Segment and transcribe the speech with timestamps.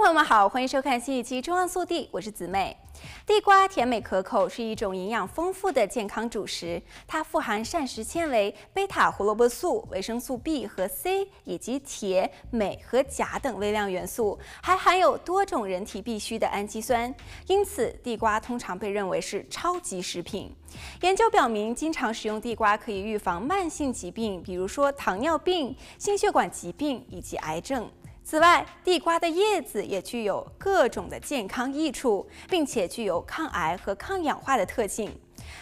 [0.00, 2.74] 朋友们好，欢迎收看新一期《中央速递》，我是姊妹。
[3.26, 6.82] 地瓜甜美可口，是一种营养丰富的健康主食。
[7.06, 17.14] 它富含膳食纤维、贝塔胡萝卜素、维生素 B 和 C，以及铁、镁和钾等微量元素，还含有多种人体必需的氨基酸。
[17.46, 20.50] 因此，地瓜通常被认为是超级食品。
[21.02, 27.86] 研究表明，经常食用地瓜可以预防慢性疾病，比如说糖尿病、心血管疾病以及癌症。
[28.30, 35.12] 此外，地瓜的叶子也具有各种的健康益处，并且具有抗癌和抗氧化的特性。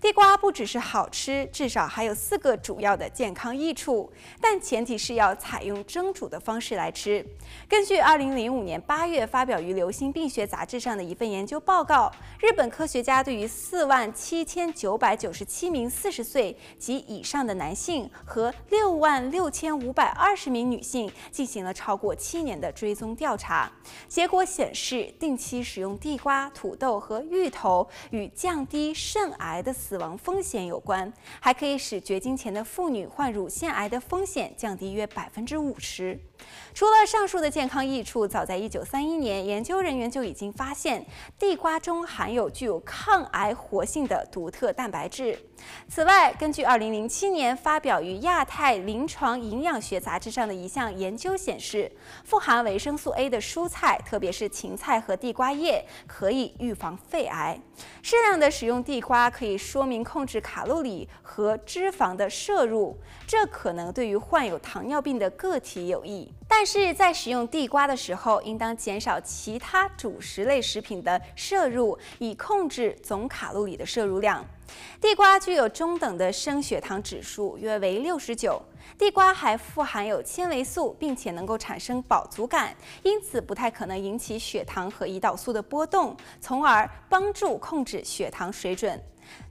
[0.00, 7.24] 地瓜不只是好吃，至少还有四个主要的健康益处，但前提是要采用蒸煮的方式来吃。
[7.68, 12.10] 根据2005年8月发表于《流行病学杂志》上的一份研究报告，
[12.40, 23.70] 日本科学家对于4万7997名40岁及以上的男性和6万6520名女性进行了超过七年的追踪调查，
[24.08, 36.18] 结果显示，定期食用地瓜、土豆和芋头与降低肾癌的死亡风险有关，还可以使绝经前的妇女患乳腺癌的风险降低约百分之五十。
[36.74, 41.06] 除了上述的健康益处，早在一九三一年，研究人员就已经发现
[41.38, 45.38] 地瓜中含有具有抗癌活性的独特蛋白质。
[45.88, 51.90] 此外，根据二零零七年发表于《亚太临床营养学杂志》上的一项研究显示，
[52.24, 57.60] 富含维生素 A 的蔬菜，特别是芹菜和地瓜叶，可以预防肺癌。
[58.02, 66.30] 适量的使用地瓜可以说明控制卡路里和脂肪的摄入，这可能对于患有糖尿病的个体有益。
[66.48, 74.44] 但是在使用地瓜的时候，应当减少其他主食类食品的摄入，以控制总卡路里的摄入量。
[75.00, 78.60] 地瓜具有中等的升血糖指数，约为六十九。
[78.98, 89.00] 地瓜还富含有纤维素，并且能够产生饱足感，因此不太可能引起血糖和胰岛素的波动，从而帮助控制血糖水准。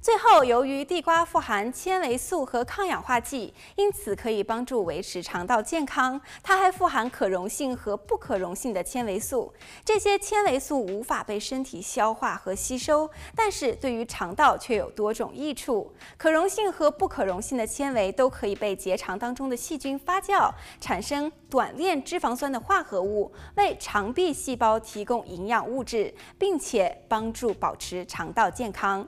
[0.01, 6.19] 最后，由于地瓜富含纤维素和抗氧化剂，因此可以帮助维持肠道健康。
[6.41, 9.53] 它还富含可溶性和不可溶性的纤维素，
[9.85, 15.93] 这些纤维素无法被身体消化和吸收，但是对于肠道却有多种益处。
[16.17, 29.07] 可溶性和不可溶性的纤维都可以被结肠当中的细菌发酵，产生短链脂肪酸的化合物，为肠壁细胞提供营养物质，并且帮助保持肠道健康。